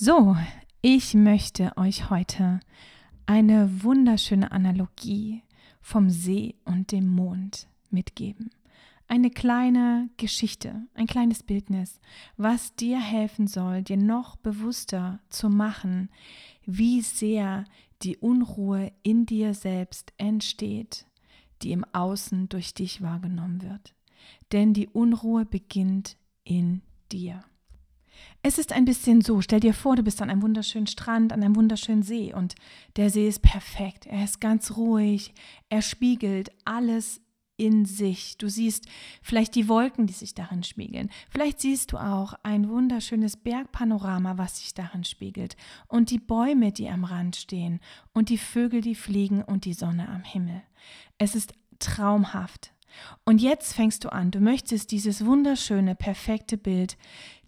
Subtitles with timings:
[0.00, 0.36] So,
[0.80, 2.60] ich möchte euch heute
[3.26, 5.42] eine wunderschöne Analogie
[5.80, 8.50] vom See und dem Mond mitgeben.
[9.08, 11.98] Eine kleine Geschichte, ein kleines Bildnis,
[12.36, 16.10] was dir helfen soll, dir noch bewusster zu machen,
[16.64, 17.64] wie sehr
[18.02, 21.06] die Unruhe in dir selbst entsteht,
[21.62, 23.96] die im Außen durch dich wahrgenommen wird.
[24.52, 27.42] Denn die Unruhe beginnt in dir.
[28.42, 31.42] Es ist ein bisschen so, stell dir vor, du bist an einem wunderschönen Strand, an
[31.42, 32.54] einem wunderschönen See und
[32.96, 35.34] der See ist perfekt, er ist ganz ruhig,
[35.68, 37.20] er spiegelt alles
[37.58, 38.38] in sich.
[38.38, 38.86] Du siehst
[39.20, 41.10] vielleicht die Wolken, die sich darin spiegeln.
[41.28, 45.56] Vielleicht siehst du auch ein wunderschönes Bergpanorama, was sich darin spiegelt.
[45.88, 47.80] Und die Bäume, die am Rand stehen.
[48.14, 50.62] Und die Vögel, die fliegen und die Sonne am Himmel.
[51.18, 52.72] Es ist traumhaft.
[53.24, 56.96] Und jetzt fängst du an, du möchtest dieses wunderschöne, perfekte Bild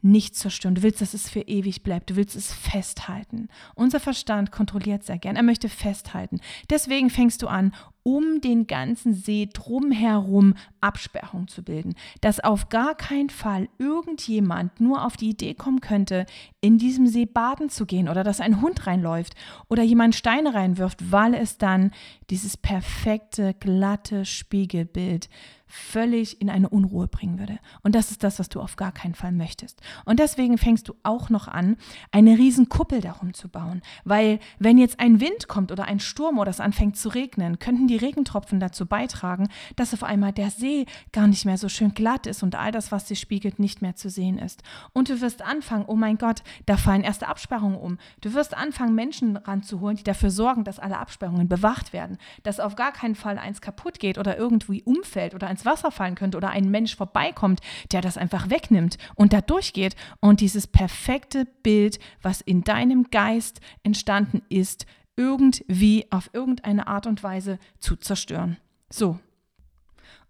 [0.02, 0.74] nicht zerstören.
[0.74, 2.10] Du willst, dass es für ewig bleibt.
[2.10, 3.48] Du willst es festhalten.
[3.74, 5.36] Unser Verstand kontrolliert sehr gern.
[5.36, 6.40] Er möchte festhalten.
[6.70, 12.94] Deswegen fängst du an, um den ganzen See drumherum Absperrung zu bilden, dass auf gar
[12.94, 16.24] keinen Fall irgendjemand nur auf die Idee kommen könnte,
[16.60, 19.34] in diesem See baden zu gehen oder dass ein Hund reinläuft
[19.68, 21.90] oder jemand Steine reinwirft, weil es dann
[22.30, 25.28] dieses perfekte, glatte Spiegelbild
[25.70, 27.58] völlig in eine Unruhe bringen würde.
[27.82, 29.80] Und das ist das, was du auf gar keinen Fall möchtest.
[30.04, 31.76] Und deswegen fängst du auch noch an,
[32.10, 33.80] eine riesen Kuppel darum zu bauen.
[34.04, 37.86] Weil wenn jetzt ein Wind kommt oder ein Sturm oder es anfängt zu regnen, könnten
[37.86, 42.26] die Regentropfen dazu beitragen, dass auf einmal der See gar nicht mehr so schön glatt
[42.26, 44.62] ist und all das, was sich spiegelt, nicht mehr zu sehen ist.
[44.92, 47.98] Und du wirst anfangen, oh mein Gott, da fallen erste Absperrungen um.
[48.20, 52.74] Du wirst anfangen, Menschen ranzuholen, die dafür sorgen, dass alle Absperrungen bewacht werden, dass auf
[52.74, 56.38] gar keinen Fall eins kaputt geht oder irgendwie umfällt oder ins ins Wasser fallen könnte
[56.38, 57.60] oder ein Mensch vorbeikommt,
[57.92, 63.60] der das einfach wegnimmt und da durchgeht und dieses perfekte Bild, was in deinem Geist
[63.82, 68.56] entstanden ist, irgendwie auf irgendeine Art und Weise zu zerstören.
[68.88, 69.18] So.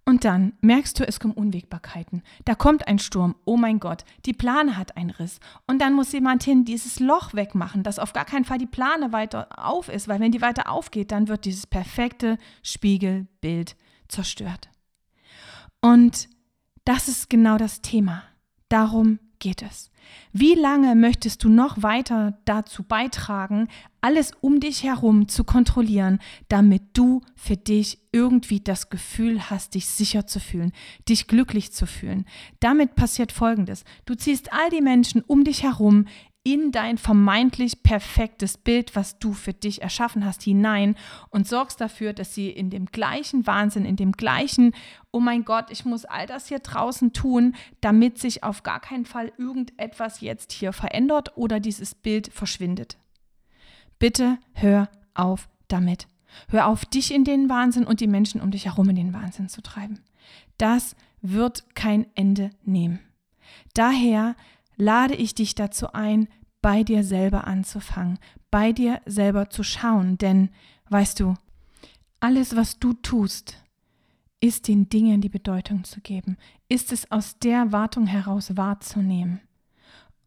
[0.05, 2.23] Und dann merkst du, es kommen Unwägbarkeiten.
[2.45, 5.39] Da kommt ein Sturm, oh mein Gott, die Plane hat einen Riss.
[5.69, 9.13] Und dann muss jemand hin dieses Loch wegmachen, dass auf gar keinen Fall die Plane
[9.13, 13.77] weiter auf ist, weil wenn die weiter aufgeht, dann wird dieses perfekte Spiegelbild
[14.09, 14.71] zerstört.
[15.81, 16.29] Und
[16.85, 18.23] das ist genau das Thema.
[18.69, 19.91] Darum geht es.
[20.33, 23.69] Wie lange möchtest du noch weiter dazu beitragen,
[24.01, 29.87] alles um dich herum zu kontrollieren, damit du für dich irgendwie das Gefühl hast, dich
[29.87, 30.73] sicher zu fühlen,
[31.09, 32.27] dich glücklich zu fühlen?
[32.61, 33.85] Damit passiert Folgendes.
[34.05, 36.07] Du ziehst all die Menschen um dich herum
[36.43, 40.97] in dein vermeintlich perfektes Bild, was du für dich erschaffen hast, hinein
[41.29, 44.73] und sorgst dafür, dass sie in dem gleichen Wahnsinn, in dem gleichen,
[45.13, 49.05] oh mein Gott, ich muss all das hier draußen tun, damit sich auf gar keinen
[49.05, 52.97] Fall irgendetwas jetzt hier verändert oder dieses Bild verschwindet.
[53.99, 56.07] Bitte hör auf damit.
[56.49, 59.49] Hör auf, dich in den Wahnsinn und die Menschen um dich herum in den Wahnsinn
[59.49, 60.01] zu treiben.
[60.57, 63.01] Das wird kein Ende nehmen.
[63.75, 64.37] Daher
[64.81, 66.29] lade ich dich dazu ein,
[66.63, 68.19] bei dir selber anzufangen,
[68.51, 70.19] bei dir selber zu schauen.
[70.19, 70.51] Denn,
[70.89, 71.35] weißt du,
[72.19, 73.63] alles, was du tust,
[74.41, 76.37] ist den Dingen die Bedeutung zu geben,
[76.69, 79.41] ist es aus der Wartung heraus wahrzunehmen.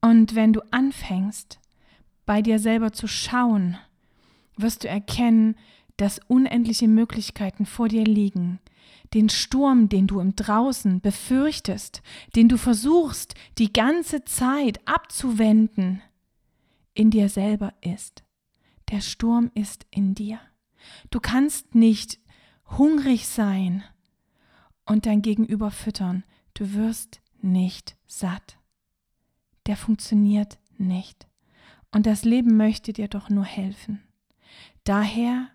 [0.02, 1.59] Und wenn du anfängst,
[2.25, 3.78] bei dir selber zu schauen,
[4.56, 5.56] wirst du erkennen,
[5.98, 8.59] dass unendliche Möglichkeiten vor dir liegen,
[9.14, 12.02] den Sturm, den du im Draußen befürchtest,
[12.36, 16.02] den du versuchst die ganze Zeit abzuwenden,
[16.94, 18.24] in dir selber ist.
[18.92, 20.40] Der Sturm ist in dir.
[21.09, 22.20] Du kannst nicht
[22.78, 23.84] hungrig sein
[24.86, 26.24] und dein Gegenüber füttern.
[26.54, 28.58] Du wirst nicht satt.
[29.66, 31.28] Der funktioniert nicht.
[31.92, 34.04] Und das Leben möchte dir doch nur helfen.
[34.84, 35.50] Daher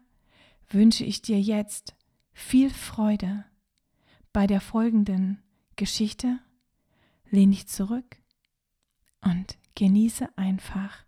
[0.70, 1.94] wünsche ich dir jetzt
[2.32, 3.44] viel Freude
[4.32, 5.42] bei der folgenden
[5.76, 6.38] Geschichte.
[7.30, 8.16] Lehn dich zurück
[9.22, 11.04] und genieße einfach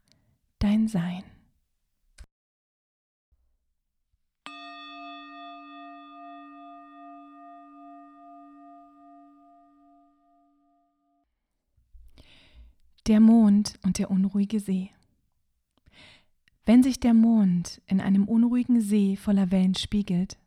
[0.58, 1.24] dein Sein.
[13.06, 14.90] Der Mond und der unruhige See.
[16.66, 20.38] Wenn sich der Mond in einem unruhigen See voller Wellen spiegelt,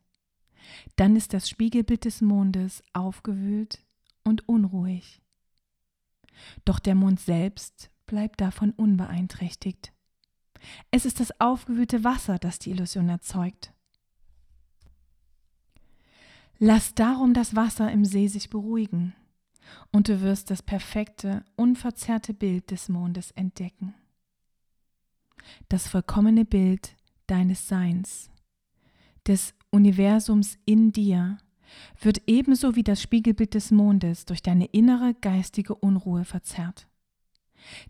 [0.96, 3.84] dann ist das Spiegelbild des Mondes aufgewühlt
[4.22, 5.20] und unruhig.
[6.64, 9.92] Doch der Mond selbst bleibt davon unbeeinträchtigt.
[10.90, 13.72] Es ist das aufgewühlte Wasser, das die Illusion erzeugt.
[16.58, 19.14] Lass darum das Wasser im See sich beruhigen,
[19.90, 23.94] und du wirst das perfekte, unverzerrte Bild des Mondes entdecken.
[25.68, 26.96] Das vollkommene Bild
[27.26, 28.30] deines Seins,
[29.26, 31.38] des Universums in dir,
[32.00, 36.86] wird ebenso wie das Spiegelbild des Mondes durch deine innere geistige Unruhe verzerrt.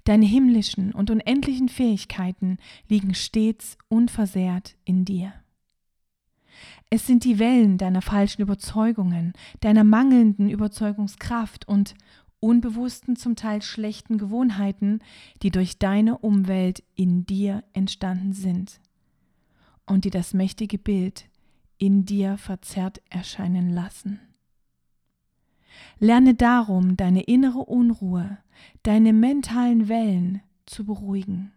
[0.05, 2.59] Deine himmlischen und unendlichen Fähigkeiten
[2.89, 5.33] liegen stets unversehrt in dir.
[6.89, 11.95] Es sind die Wellen deiner falschen Überzeugungen, deiner mangelnden Überzeugungskraft und
[12.45, 15.01] unbewussten, zum Teil schlechten Gewohnheiten,
[15.43, 18.81] die durch deine Umwelt in dir entstanden sind
[19.87, 21.31] und die das mächtige Bild
[21.79, 24.21] in dir verzerrt erscheinen lassen.
[25.99, 28.37] Lerne darum, deine innere Unruhe,
[28.83, 31.51] deine mentalen Wellen zu beruhigen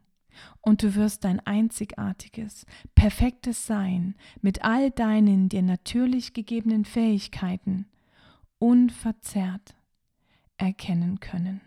[0.62, 7.88] und du wirst dein einzigartiges, perfektes Sein mit all deinen dir natürlich gegebenen Fähigkeiten
[8.57, 9.75] unverzerrt
[10.57, 11.62] erkennen können.